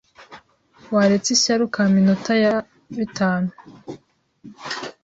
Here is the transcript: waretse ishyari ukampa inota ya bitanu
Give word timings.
waretse 0.95 1.29
ishyari 1.33 1.61
ukampa 1.67 1.95
inota 2.01 2.33
ya 2.43 2.55
bitanu 2.97 3.49